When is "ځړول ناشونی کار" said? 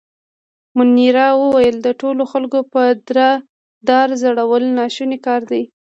4.21-5.41